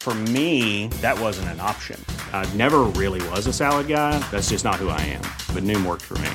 [0.00, 2.02] For me, that wasn't an option.
[2.32, 4.18] I never really was a salad guy.
[4.30, 5.20] That's just not who I am.
[5.54, 6.30] But Noom worked for me.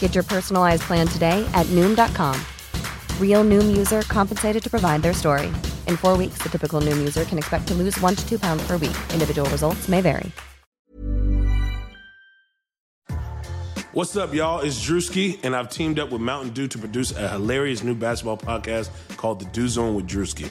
[0.00, 2.38] Get your personalized plan today at Noom.com.
[3.18, 5.46] Real Noom user compensated to provide their story.
[5.88, 8.62] In four weeks, the typical Noom user can expect to lose one to two pounds
[8.66, 8.96] per week.
[9.14, 10.30] Individual results may vary.
[13.94, 14.60] What's up, y'all?
[14.60, 18.38] It's Drewski, and I've teamed up with Mountain Dew to produce a hilarious new basketball
[18.38, 20.50] podcast called The Dew Zone with Drewski.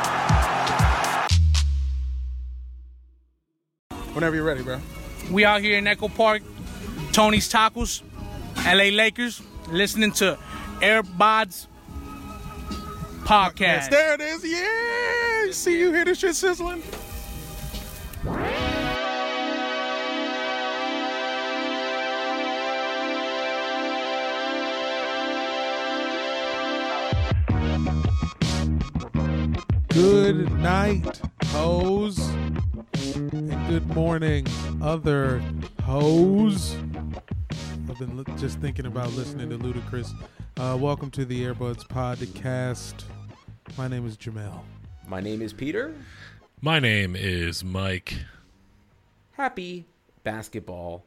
[4.13, 4.79] Whenever you're ready, bro.
[5.31, 6.41] We out here in Echo Park,
[7.13, 8.01] Tony's Tacos,
[8.57, 10.37] LA Lakers, listening to
[10.81, 11.67] Airbuds
[13.23, 13.59] podcast.
[13.59, 14.43] Yes, there it is.
[14.43, 15.51] Yeah.
[15.51, 16.83] See you hear this shit sizzling?
[29.89, 32.17] Good night, hoes.
[32.93, 34.45] And good morning,
[34.81, 35.41] other
[35.83, 36.75] hoes.
[37.89, 40.11] I've been li- just thinking about listening to Ludacris.
[40.57, 43.03] Uh, welcome to the Airbuds Podcast.
[43.77, 44.59] My name is Jamel.
[45.07, 45.93] My name is Peter.
[46.61, 48.15] My name is Mike.
[49.33, 49.85] Happy
[50.23, 51.03] basketball,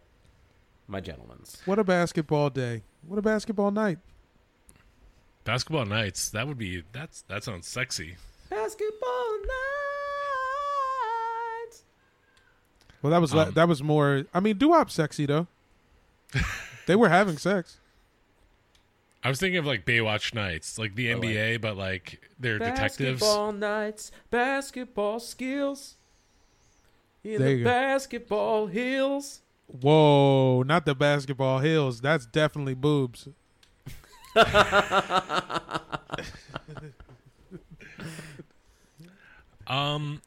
[0.89, 1.67] my gentlemans.
[1.67, 2.83] What a basketball day.
[3.07, 3.99] What a basketball night.
[5.45, 6.31] Basketball nights.
[6.31, 8.17] That would be that's that sounds sexy.
[8.51, 9.84] Basketball nights.
[13.05, 14.25] Well, that was Um, that was more.
[14.33, 15.47] I mean, doo sexy though.
[16.87, 17.77] they were having sex.
[19.23, 23.21] I was thinking of like Baywatch nights, like the NBA, but like they're detectives.
[23.21, 25.97] Basketball nights, basketball skills.
[27.23, 29.43] In There the basketball hills.
[29.67, 32.01] Whoa, not the basketball hills.
[32.01, 33.29] That's definitely boobs.
[39.67, 40.21] Um,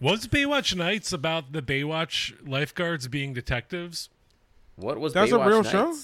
[0.00, 4.08] was Baywatch nights about the Baywatch lifeguards being detectives?
[4.76, 5.20] What was that?
[5.28, 5.70] That's a real nights?
[5.70, 5.94] show?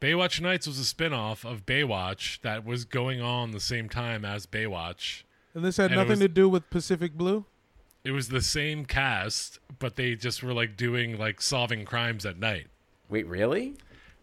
[0.00, 4.44] Baywatch Nights was a spin-off of Baywatch that was going on the same time as
[4.46, 5.22] Baywatch.
[5.54, 7.46] And this had And it nothing was- to do with Pacific Blue.
[8.04, 12.38] It was the same cast, but they just were like doing like solving crimes at
[12.38, 12.66] night.
[13.08, 13.76] Wait, really?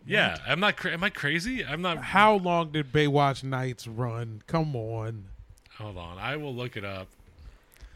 [0.05, 0.77] Yeah, I'm not.
[0.77, 1.65] Cra- am I crazy?
[1.65, 1.97] I'm not.
[1.97, 4.43] How long did Baywatch nights run?
[4.45, 5.25] Come on.
[5.79, 7.07] Hold on, I will look it up.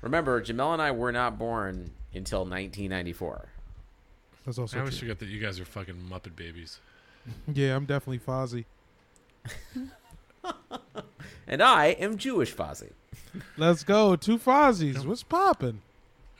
[0.06, 3.50] Remember, Jamel and I were not born until 1994.
[4.46, 5.08] That's also I always true.
[5.08, 6.80] forget that you guys are fucking Muppet babies.
[7.52, 8.66] Yeah, I'm definitely Fozzie.
[11.48, 12.92] And I am Jewish Fozzie.
[13.58, 14.16] Let's go.
[14.16, 15.06] Two Fozzies.
[15.06, 15.82] What's popping?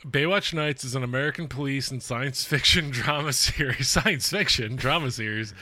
[0.04, 5.54] Baywatch Nights is an American police and science fiction drama series, science fiction drama series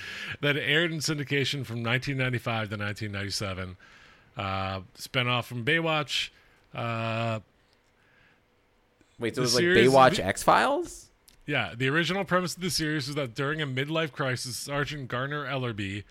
[0.42, 3.76] that aired in syndication from 1995 to 1997.
[4.36, 6.30] Uh, spin off from Baywatch.
[6.74, 7.40] Uh,
[9.18, 11.10] Wait, so The it was like Baywatch X Files?
[11.46, 15.44] Yeah, the original premise of the series was that during a midlife crisis, Sergeant Garner
[15.44, 16.04] Ellerby,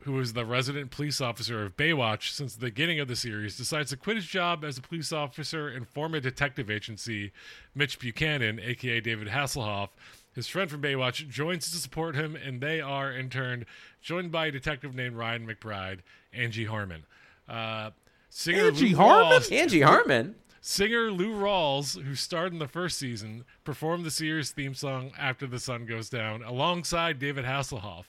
[0.00, 3.90] who was the resident police officer of Baywatch since the beginning of the series, decides
[3.90, 7.32] to quit his job as a police officer and form a detective agency.
[7.74, 9.88] Mitch Buchanan, aka David Hasselhoff,
[10.34, 13.64] his friend from Baywatch, joins to support him, and they are, in turn,
[14.02, 16.00] joined by a detective named Ryan McBride,
[16.32, 17.04] Angie Harmon.
[17.48, 17.90] Uh,
[18.28, 19.42] singer Angie Harmon?
[19.50, 20.34] Angie Harmon?
[20.68, 25.46] Singer Lou Rawls, who starred in the first season, performed the series theme song After
[25.46, 28.06] the Sun Goes Down alongside David Hasselhoff.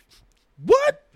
[0.66, 1.08] What?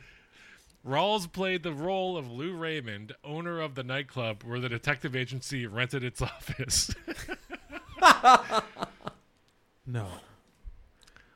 [0.88, 5.66] Rawls played the role of Lou Raymond, owner of the nightclub where the detective agency
[5.66, 6.94] rented its office.
[9.88, 10.08] No.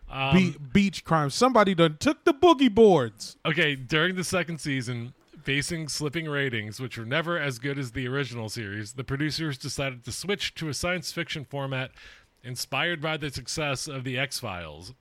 [0.09, 1.31] Um, Be- beach crime.
[1.31, 3.37] Somebody done took the boogie boards.
[3.43, 5.13] Okay, during the second season,
[5.45, 10.03] facing slipping ratings, which were never as good as the original series, the producers decided
[10.03, 11.91] to switch to a science fiction format
[12.43, 14.93] inspired by the success of The X Files.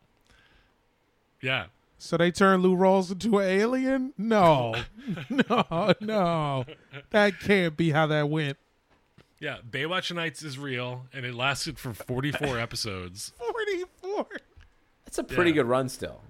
[1.41, 1.67] Yeah.
[1.99, 4.12] So they turned Lou Rawls into an alien?
[4.19, 4.75] No.
[5.31, 6.64] no, no.
[7.11, 8.58] That can't be how that went.
[9.40, 13.32] Yeah, Baywatch Nights is real, and it lasted for 44 episodes.
[13.38, 14.26] 44.
[15.05, 15.56] That's a pretty Yeah.
[15.56, 16.20] good run still.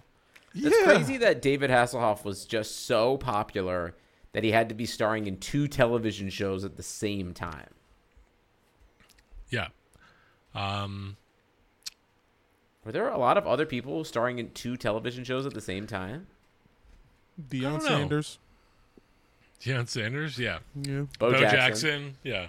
[0.55, 0.85] It's Yeah.
[0.85, 3.95] crazy that David Hasselhoff was just so popular
[4.35, 7.71] that he had to be starring in two television shows at the same time.
[9.49, 9.69] Yeah.
[10.55, 11.17] Um,
[12.85, 15.87] Were there a lot of other people starring in two television shows at the same
[15.87, 16.27] time?
[17.49, 17.81] Deion.
[17.81, 18.39] Sanders.
[19.63, 20.59] Deion Sanders, yeah.
[20.75, 21.05] Yeah.
[21.19, 21.57] Bo Bo, Jackson.
[21.57, 22.17] Jackson.
[22.23, 22.47] yeah.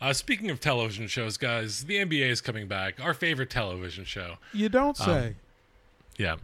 [0.00, 2.98] Uh, speaking of television shows, guys, the NBA is coming back.
[3.02, 4.36] Our favorite television show.
[4.54, 5.34] You don't Um, say.
[6.16, 6.36] Yeah.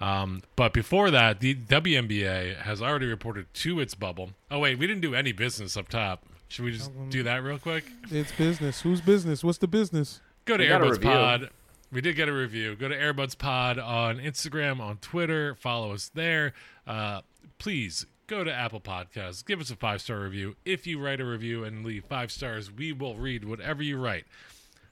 [0.00, 4.30] Um, but before that, the WNBA has already reported to its bubble.
[4.50, 6.24] Oh, wait, we didn't do any business up top.
[6.48, 7.84] Should we just do that real quick?
[8.10, 8.80] it's business.
[8.80, 9.44] Whose business?
[9.44, 10.20] What's the business?
[10.46, 11.02] Go to We got a Airbuds.
[11.02, 11.50] Pod.
[11.92, 12.76] We did get a review.
[12.76, 15.54] Go to Airbuds Pod on Instagram, on Twitter.
[15.54, 16.54] Follow us there.
[16.86, 17.20] Uh,
[17.58, 19.44] please go to Apple Podcasts.
[19.44, 20.56] Give us a five star review.
[20.64, 24.24] If you write a review and leave five stars, we will read whatever you write.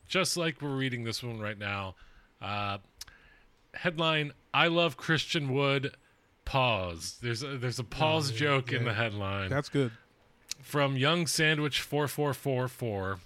[0.08, 1.94] Just like we're reading this one right now.
[2.40, 2.78] Uh,
[3.74, 5.94] headline: I love Christian Wood.
[6.44, 7.18] Pause.
[7.22, 9.92] There's a, there's a oh, pause joke in the headline That's good.
[10.62, 13.20] from Young Sandwich four four four four.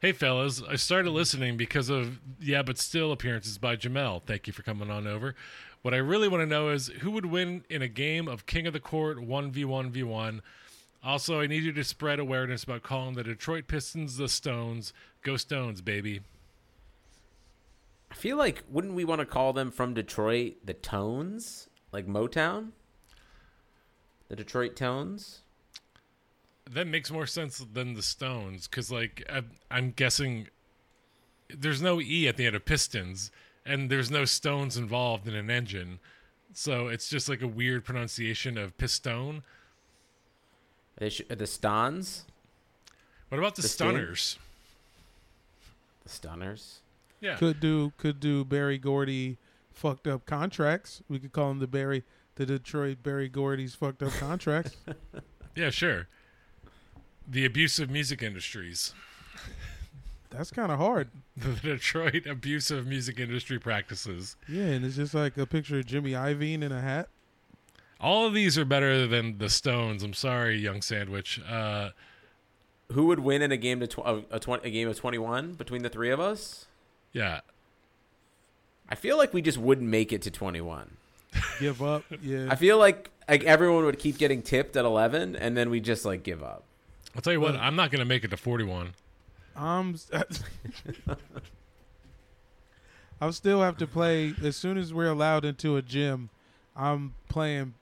[0.00, 4.22] Hey fellas, I started listening because of yeah, but still appearances by Jamel.
[4.22, 5.34] Thank you for coming on over.
[5.82, 8.68] What I really want to know is who would win in a game of King
[8.68, 10.42] of the Court one v one v one.
[11.04, 14.92] Also, I need you to spread awareness about calling the Detroit Pistons the Stones.
[15.22, 16.20] Go Stones, baby.
[18.12, 22.72] I feel like wouldn't we want to call them from Detroit the Tones, like Motown?
[24.28, 25.40] The Detroit Tones.
[26.70, 30.48] That makes more sense than the Stones because, like, I, I'm guessing
[31.48, 33.30] there's no E at the end of Pistons,
[33.64, 35.98] and there's no stones involved in an engine,
[36.52, 39.40] so it's just like a weird pronunciation of pistone.
[40.98, 42.26] They sh- the Stons,
[43.30, 43.88] What about the, The Sting?
[43.88, 44.38] Stunners?
[46.04, 46.80] the Stunners.
[47.22, 49.38] Yeah, Could do could do Berry Gordy
[49.72, 51.02] fucked up contracts.
[51.08, 52.02] We could call him the Berry
[52.34, 54.76] the Detroit Berry Gordy's fucked up contracts.
[55.54, 56.08] yeah, sure.
[57.28, 58.92] The abusive music industries,
[60.30, 61.10] That's kind of hard.
[61.36, 64.36] the Detroit abusive music industry practices.
[64.48, 67.08] Yeah, and it's just like a picture of Jimmy Iovine in a hat.
[68.00, 70.02] All of these are better than the Stones.
[70.02, 71.40] I'm sorry, Young Sandwich.
[71.48, 71.90] Uh,
[72.90, 75.18] Who would win in a game to tw- a, a, tw- a game of twenty
[75.18, 76.66] one between the three of us?
[77.12, 77.40] Yeah,
[78.88, 80.96] I feel like we just wouldn't make it to twenty one.
[81.60, 82.04] Give up.
[82.20, 82.48] Yeah.
[82.50, 86.04] I feel like like everyone would keep getting tipped at eleven, and then we just
[86.04, 86.64] like give up.
[87.14, 87.56] I'll tell you what.
[87.56, 88.94] I'm not gonna make it to 41.
[89.56, 89.96] I'm.
[93.20, 96.30] I'll still have to play as soon as we're allowed into a gym.
[96.74, 97.74] I'm playing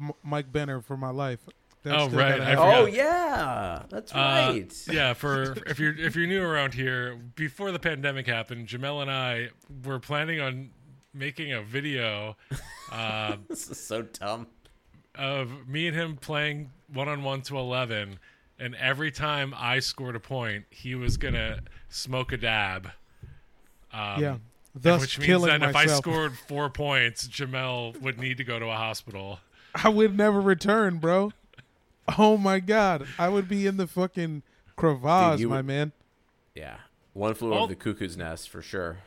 [0.00, 1.40] M- Mike Benner for my life.
[1.88, 4.18] That's Oh, right, I Oh yeah, that's Uh,
[4.54, 4.74] right.
[4.90, 9.10] yeah, for if you're if you're new around here, before the pandemic happened, Jamel and
[9.10, 9.50] I
[9.84, 10.70] were planning on
[11.14, 12.36] making a video
[12.92, 14.46] uh, this is so dumb.
[15.14, 18.18] of me and him playing one on one to eleven,
[18.58, 22.90] and every time I scored a point, he was gonna smoke a dab.
[23.92, 24.36] Um, Yeah.
[24.74, 28.58] Thus which means killing that if I scored four points, Jamel would need to go
[28.60, 29.40] to a hospital.
[29.74, 31.32] I would never return, bro.
[32.16, 34.42] Oh my god, I would be in the fucking
[34.76, 35.92] crevasse, Dude, my would- man.
[36.54, 36.78] Yeah,
[37.12, 38.98] one flew All- over the cuckoo's nest for sure.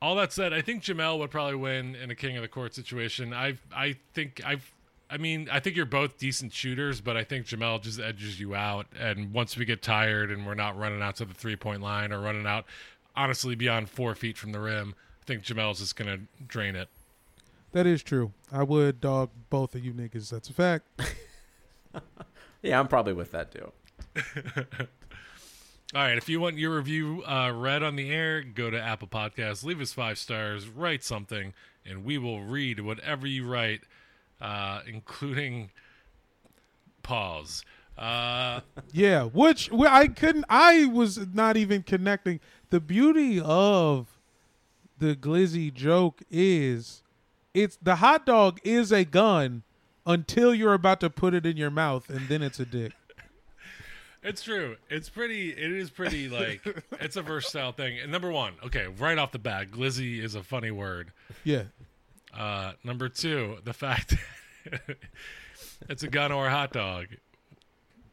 [0.00, 2.72] All that said, I think Jamel would probably win in a king of the court
[2.74, 3.34] situation.
[3.34, 4.72] I I think I've
[5.10, 8.54] I mean I think you're both decent shooters, but I think Jamel just edges you
[8.54, 8.86] out.
[8.98, 12.12] And once we get tired and we're not running out to the three point line
[12.12, 12.64] or running out
[13.16, 16.88] honestly beyond four feet from the rim, I think Jamel's just gonna drain it.
[17.72, 18.32] That is true.
[18.52, 20.30] I would dog both of you niggas.
[20.30, 20.86] That's a fact.
[22.62, 23.70] Yeah, I'm probably with that too.
[25.94, 29.06] All right, if you want your review uh, read on the air, go to Apple
[29.06, 31.54] Podcasts, leave us five stars, write something,
[31.86, 33.82] and we will read whatever you write,
[34.40, 35.70] uh, including
[37.02, 37.64] pause.
[37.96, 38.60] Uh,
[38.92, 40.44] Yeah, which well, I couldn't.
[40.48, 42.40] I was not even connecting.
[42.70, 44.18] The beauty of
[44.98, 47.02] the glizzy joke is,
[47.54, 49.62] it's the hot dog is a gun
[50.08, 52.92] until you're about to put it in your mouth, and then it's a dick.
[54.24, 54.76] it's true.
[54.90, 55.50] It's pretty.
[55.50, 56.62] It is pretty like
[57.00, 57.98] it's a versatile thing.
[58.00, 61.12] And number one, okay, right off the bat, glizzy is a funny word.
[61.44, 61.64] Yeah,
[62.36, 64.16] Uh, number two, the fact
[64.70, 64.80] that
[65.88, 67.06] it's a gun or a hot dog.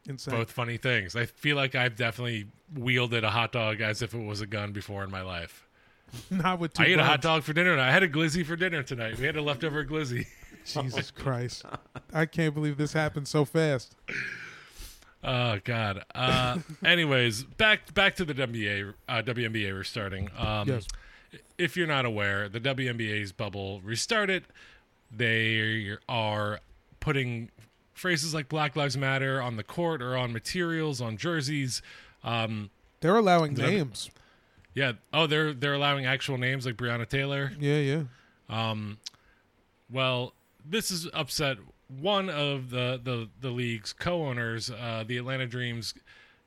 [0.08, 0.34] insane.
[0.34, 1.16] Both funny things.
[1.16, 4.72] I feel like I've definitely wielded a hot dog as if it was a gun
[4.72, 5.66] before in my life.
[6.30, 6.84] Not with two.
[6.84, 7.72] I ate a hot dog for dinner.
[7.72, 9.18] and I had a glizzy for dinner tonight.
[9.18, 10.26] We had a leftover glizzy.
[10.66, 11.64] Jesus Christ!
[12.12, 13.94] I can't believe this happened so fast.
[15.24, 16.04] Oh God.
[16.14, 18.94] Uh, anyways, back back to the WNBA.
[19.08, 20.30] Uh, WNBA restarting.
[20.38, 20.86] Um, Yes.
[21.58, 24.44] If you're not aware, the WNBA's bubble restarted.
[25.14, 26.60] They are
[27.00, 27.50] putting
[27.94, 31.80] phrases like Black Lives Matter on the court or on materials, on jerseys.
[32.22, 32.70] Um,
[33.00, 34.10] They're allowing the- names.
[34.74, 34.92] Yeah.
[35.12, 37.50] Oh, they're they're allowing actual names like Breonna Taylor.
[37.58, 38.02] Yeah, yeah.
[38.50, 38.98] Um,
[39.90, 40.34] well,
[40.68, 41.58] this has upset
[41.88, 45.94] one of the the the league's co-owners, uh, the Atlanta Dreams,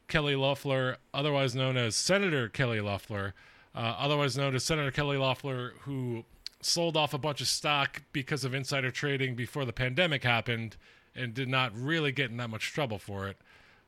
[0.08, 3.34] Kelly Loeffler, otherwise known as Senator Kelly Loeffler,
[3.76, 6.26] uh, otherwise known as Senator Kelly Loeffler, who
[6.62, 10.76] sold off a bunch of stock because of insider trading before the pandemic happened,
[11.16, 13.38] and did not really get in that much trouble for it.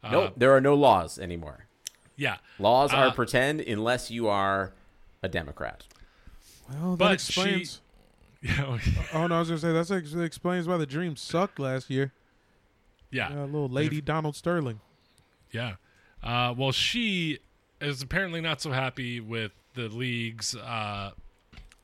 [0.04, 1.66] Uh, nope, there are no laws anymore.
[2.16, 4.74] Yeah, Laws are Uh, pretend unless you are
[5.24, 5.84] a Democrat.
[6.70, 7.82] Well, that But explains.
[8.44, 8.80] Yeah.
[9.14, 12.12] oh no, I was gonna say that actually explains why the Dream sucked last year.
[13.12, 13.28] Yeah.
[13.30, 14.80] Uh, little lady Donald Sterling.
[15.52, 15.76] Yeah.
[16.24, 17.40] Uh, well, she
[17.80, 21.12] is apparently not so happy with the league's uh,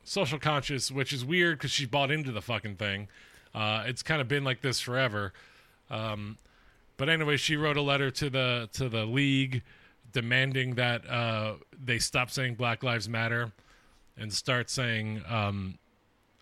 [0.04, 3.08] social conscious, which is weird because she bought into the fucking thing.
[3.54, 5.34] Uh, it's kind of been like this forever.
[5.90, 6.38] Um,
[6.98, 9.62] but anyway, she wrote a letter to the to the league
[10.12, 13.52] demanding that uh, they stop saying Black Lives Matter
[14.18, 15.78] and start saying um,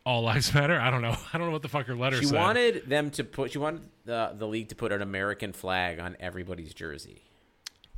[0.06, 0.80] All Lives Matter.
[0.80, 1.16] I don't know.
[1.34, 2.36] I don't know what the fuck her letter She said.
[2.40, 3.52] wanted them to put.
[3.52, 7.22] She wanted the the league to put an American flag on everybody's jersey.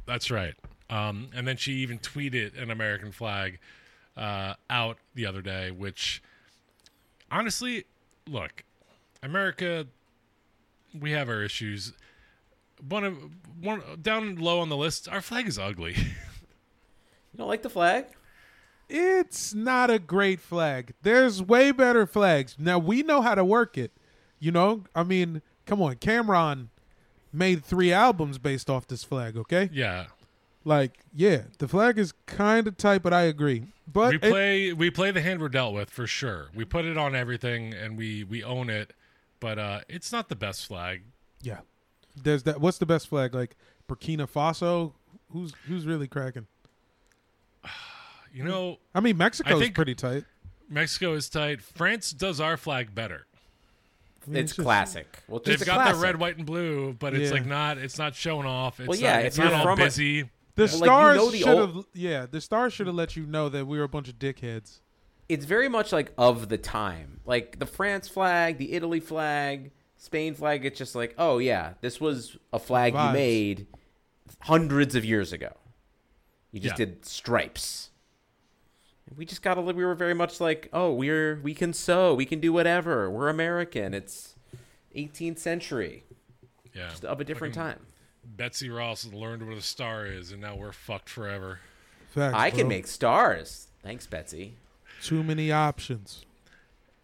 [0.05, 0.53] That's right.
[0.89, 3.59] Um, and then she even tweeted an American flag
[4.15, 6.23] uh, out the other day, which
[7.29, 7.83] honestly,
[8.25, 8.63] look,
[9.21, 9.85] America,
[10.97, 11.91] we have our issues.
[12.87, 13.17] One of
[13.59, 15.95] one down low on the list, our flag is ugly.
[17.33, 18.05] You don't like the flag?
[18.89, 20.93] It's not a great flag.
[21.01, 22.55] There's way better flags.
[22.57, 23.91] Now we know how to work it.
[24.39, 26.67] You know, I mean, come on, Cam'ron
[27.33, 29.35] made three albums based off this flag.
[29.35, 30.05] Okay, yeah,
[30.63, 33.65] like yeah, the flag is kind of tight, but I agree.
[33.91, 36.47] But we it- play we play the hand we're dealt with for sure.
[36.53, 38.93] We put it on everything and we we own it,
[39.39, 41.01] but uh, it's not the best flag.
[41.41, 41.59] yeah,
[42.15, 42.61] there's that.
[42.61, 43.33] What's the best flag?
[43.33, 43.55] Like
[43.89, 44.93] Burkina Faso.
[45.31, 46.47] Who's who's really cracking?
[48.33, 50.23] You know, I mean, Mexico's think- pretty tight.
[50.69, 51.61] Mexico is tight.
[51.61, 53.25] France does our flag better.
[54.25, 55.23] I mean, It's just- classic.
[55.27, 55.95] Well, They've got classic.
[55.95, 57.37] the red, white, and blue, but it's Yeah.
[57.37, 57.77] like not.
[57.77, 58.79] It's not showing off.
[58.79, 60.23] It's Well, yeah, not, it's not all from a- busy.
[60.55, 61.75] The Well, like, you stars know should have.
[61.77, 64.15] old- Yeah, the stars should have let you know that we were a bunch of
[64.19, 64.79] dickheads.
[65.29, 70.33] It's very much like of the time, like the France flag, the Italy flag, Spain
[70.33, 70.65] flag.
[70.65, 73.07] It's just like, oh yeah, this was a flag Vibes.
[73.07, 73.67] you made
[74.41, 75.55] hundreds of years ago.
[76.51, 76.85] You just Yeah.
[76.85, 77.91] did stripes.
[79.15, 79.61] We just got to.
[79.61, 83.09] We were very much like, oh, we're we can sew, we can do whatever.
[83.09, 83.93] We're American.
[83.93, 84.35] It's
[84.95, 86.03] 18th century,
[86.73, 87.79] Yeah, just of a different Fucking time.
[88.25, 91.59] Betsy Ross learned where the star is, and now we're fucked forever.
[92.09, 93.67] Facts, I can make stars.
[93.83, 94.55] Thanks, Betsy.
[95.01, 96.25] too many options.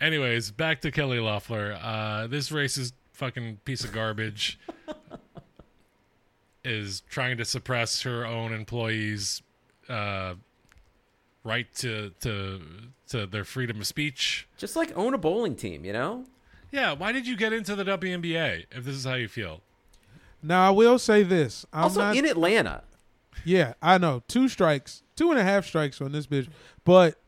[0.01, 1.77] Anyways, back to Kelly Loeffler.
[1.81, 4.59] Uh, this racist fucking piece of garbage
[6.65, 9.41] is trying to suppress her own employees'
[9.87, 10.33] uh,
[11.43, 12.61] right to to
[13.09, 14.47] to their freedom of speech.
[14.57, 16.25] Just like own a bowling team, you know?
[16.71, 19.61] Yeah, why did you get into the WNBA if this is how you feel?
[20.41, 21.65] Now I will say this.
[21.71, 22.83] I'm also not, in Atlanta.
[23.45, 24.23] Yeah, I know.
[24.27, 26.47] Two strikes, two and a half strikes on this bitch.
[26.83, 27.19] But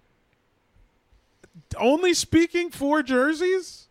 [1.78, 3.88] only speaking for jerseys,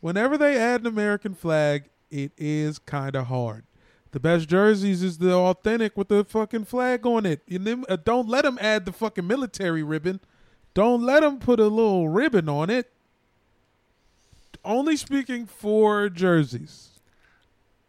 [0.00, 3.64] whenever they add an American flag, it is kind of hard.
[4.12, 7.42] The best jerseys is the authentic with the fucking flag on it.
[7.48, 10.20] And then, uh, don't let them add the fucking military ribbon.
[10.74, 12.90] Don't let them put a little ribbon on it.
[14.64, 17.00] Only speaking for jerseys.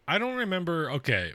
[0.06, 0.90] I don't remember.
[0.92, 1.32] Okay,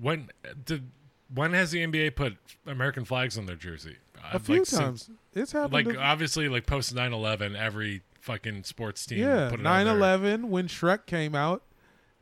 [0.00, 0.30] when
[0.64, 0.90] did
[1.32, 2.36] when has the NBA put
[2.66, 3.96] American flags on their jersey?
[4.32, 5.08] A few times.
[5.34, 9.20] It's happened Like to- obviously, like post 9-11, every fucking sports team.
[9.20, 11.62] Yeah, put it on 9 their- 11, when Shrek came out,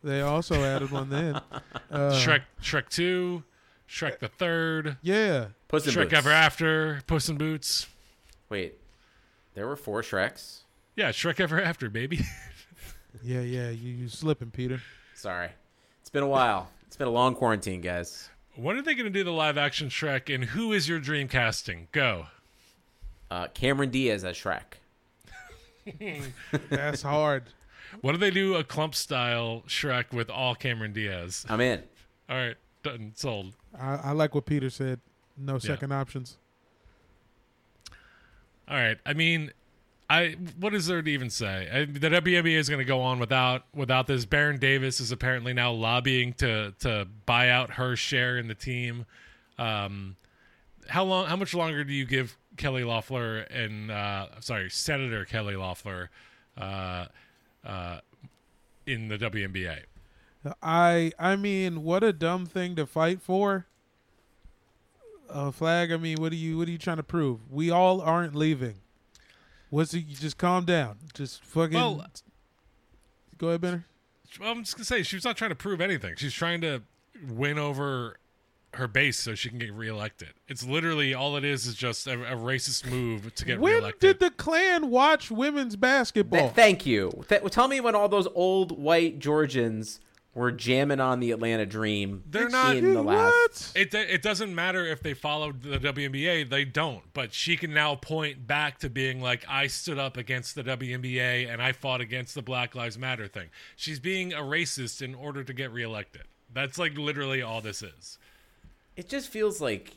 [0.02, 1.40] they also added one then.
[1.90, 3.42] Uh, Shrek, Shrek Two,
[3.88, 4.98] Shrek the Third.
[5.00, 5.46] Yeah.
[5.68, 6.12] Puss in Shrek Boots.
[6.18, 7.86] Ever After, Puss in Boots.
[8.50, 8.74] Wait,
[9.54, 10.64] there were four Shreks.
[10.96, 12.20] Yeah, Shrek Ever After, baby.
[13.24, 14.80] Yeah, yeah, you, you slipping, Peter.
[15.14, 15.48] Sorry,
[16.02, 16.68] it's been a while.
[16.86, 18.28] It's been a long quarantine, guys.
[18.54, 20.32] when are they going to do the live action Shrek?
[20.32, 21.88] And who is your dream casting?
[21.90, 22.26] Go.
[23.30, 24.78] Uh, Cameron Diaz as Shrek.
[26.70, 27.44] That's hard.
[28.00, 28.54] What do they do?
[28.56, 31.44] A clump style Shrek with all Cameron Diaz.
[31.48, 31.82] I'm in.
[32.28, 33.12] All right, done.
[33.14, 33.54] Sold.
[33.78, 35.00] I, I like what Peter said.
[35.36, 36.36] No second options.
[38.68, 38.98] All right.
[39.06, 39.52] I mean,
[40.10, 41.68] I what is there to even say?
[41.72, 44.24] I, the WNBA is going to go on without without this.
[44.24, 49.06] Baron Davis is apparently now lobbying to to buy out her share in the team.
[49.58, 50.16] Um,
[50.88, 51.26] how long?
[51.26, 56.10] How much longer do you give Kelly Loeffler and uh, sorry, Senator Kelly Loeffler
[56.56, 57.06] uh,
[57.64, 58.00] uh,
[58.86, 59.80] in the WNBA?
[60.62, 63.66] I I mean, what a dumb thing to fight for.
[65.28, 65.92] A flag.
[65.92, 67.40] I mean, what are you what are you trying to prove?
[67.50, 68.76] We all aren't leaving.
[69.70, 70.06] What's it?
[70.06, 70.96] You just calm down.
[71.14, 71.74] Just fucking.
[71.74, 72.06] Well-
[73.36, 73.84] go ahead, Benner.
[74.42, 76.14] I'm just gonna say she's not trying to prove anything.
[76.16, 76.82] She's trying to
[77.28, 78.16] win over
[78.78, 80.30] her base so she can get reelected.
[80.48, 84.00] It's literally all it is is just a, a racist move to get When reelected.
[84.00, 86.40] did the Klan watch women's basketball?
[86.40, 87.24] Th- thank you.
[87.28, 90.00] Th- tell me when all those old white Georgians
[90.34, 92.22] were jamming on the Atlanta Dream.
[92.30, 92.76] They're not.
[92.76, 93.76] in the last.
[93.76, 96.48] It it doesn't matter if they followed the WNBA.
[96.48, 97.02] They don't.
[97.12, 101.52] But she can now point back to being like, I stood up against the WNBA
[101.52, 103.48] and I fought against the Black Lives Matter thing.
[103.74, 106.22] She's being a racist in order to get reelected.
[106.52, 108.18] That's like literally all this is.
[108.98, 109.96] It just feels like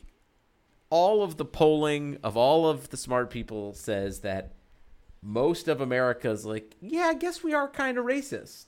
[0.88, 4.52] all of the polling of all of the smart people says that
[5.20, 8.66] most of America's like, yeah, I guess we are kind of racist.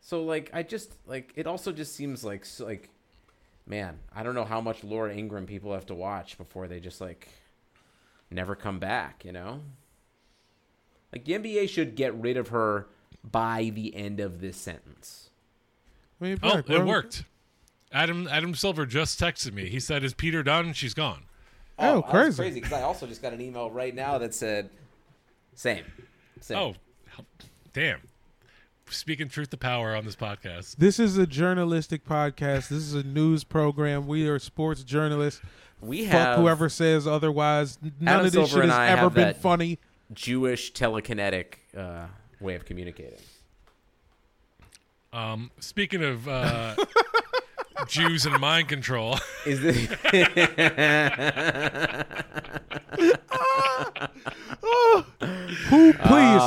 [0.00, 1.46] So like, I just like it.
[1.46, 2.88] Also, just seems like like,
[3.66, 7.02] man, I don't know how much Laura Ingraham people have to watch before they just
[7.02, 7.28] like
[8.30, 9.26] never come back.
[9.26, 9.60] You know,
[11.12, 12.86] like the NBA should get rid of her
[13.22, 15.28] by the end of this sentence.
[16.18, 17.24] I mean, Oh, it worked.
[17.96, 19.70] Adam Adam Silver just texted me.
[19.70, 20.74] He said, "Is Peter done?
[20.74, 21.22] She's gone."
[21.78, 22.42] Oh, that's crazy.
[22.42, 22.60] crazy!
[22.60, 24.68] Because I also just got an email right now that said,
[25.54, 25.84] same.
[26.42, 26.58] same.
[26.58, 26.74] Oh,
[27.72, 28.00] damn!
[28.90, 30.76] Speaking truth to power on this podcast.
[30.76, 32.68] This is a journalistic podcast.
[32.68, 34.06] This is a news program.
[34.06, 35.40] We are sports journalists.
[35.80, 37.78] We Fuck whoever says otherwise.
[37.82, 39.78] None Adam of this Silver shit has I ever been funny.
[40.12, 42.08] Jewish telekinetic uh,
[42.40, 43.18] way of communicating.
[45.14, 46.76] Um, speaking of uh,
[47.88, 49.86] Jews and mind control, Is this?
[54.60, 56.42] Who please?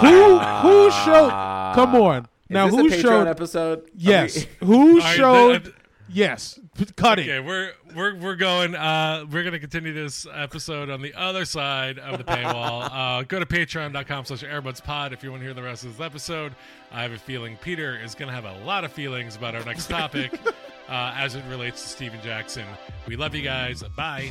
[0.00, 1.30] who who showed?
[1.74, 2.26] Come on.
[2.48, 3.28] Now is this who a Patreon showed?
[3.28, 3.90] episode?
[3.96, 4.44] Yes.
[4.44, 5.64] Are Who All right, showed?
[5.64, 5.72] the-
[6.08, 6.58] yes.
[6.76, 8.74] P- Cut okay, we're we're we're going.
[8.74, 12.88] Uh, we're gonna continue this episode on the other side of the paywall.
[12.92, 16.54] uh, go to Patreon.com/slash AirbudsPod if you want to hear the rest of this episode.
[16.92, 19.88] I have a feeling Peter is gonna have a lot of feelings about our next
[19.88, 20.32] topic
[20.90, 22.66] uh, as it relates to Stephen Jackson.
[23.06, 23.82] We love you guys.
[23.96, 24.30] Bye.